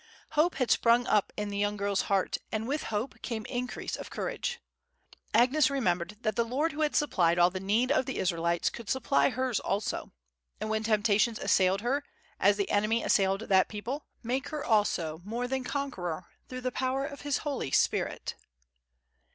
[0.31, 4.09] Hope had sprung up in the young girl's heart, and with hope came increase of
[4.09, 4.59] courage.
[5.31, 8.89] Agnes remembered that the Lord who had supplied all the need of the Israelites could
[8.89, 10.11] supply hers also;
[10.59, 12.03] and when temptations assailed her,
[12.39, 17.05] as the enemy assailed that people, make her also more than conqueror through the power
[17.05, 18.33] of His Holy Spirit.